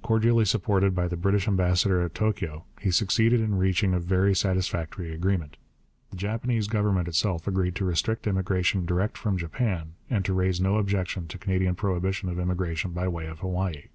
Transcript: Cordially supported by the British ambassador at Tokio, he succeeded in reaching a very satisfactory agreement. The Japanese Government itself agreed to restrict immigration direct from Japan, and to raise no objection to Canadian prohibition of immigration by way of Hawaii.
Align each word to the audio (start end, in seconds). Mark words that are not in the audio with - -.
Cordially 0.00 0.46
supported 0.46 0.94
by 0.94 1.08
the 1.08 1.16
British 1.18 1.46
ambassador 1.46 2.00
at 2.00 2.14
Tokio, 2.14 2.64
he 2.80 2.90
succeeded 2.90 3.38
in 3.42 3.58
reaching 3.58 3.92
a 3.92 4.00
very 4.00 4.34
satisfactory 4.34 5.12
agreement. 5.12 5.58
The 6.10 6.16
Japanese 6.16 6.68
Government 6.68 7.06
itself 7.06 7.46
agreed 7.46 7.74
to 7.74 7.84
restrict 7.84 8.26
immigration 8.26 8.86
direct 8.86 9.18
from 9.18 9.36
Japan, 9.36 9.92
and 10.08 10.24
to 10.24 10.32
raise 10.32 10.58
no 10.58 10.78
objection 10.78 11.28
to 11.28 11.36
Canadian 11.38 11.74
prohibition 11.74 12.30
of 12.30 12.38
immigration 12.38 12.92
by 12.92 13.08
way 13.08 13.26
of 13.26 13.40
Hawaii. 13.40 13.88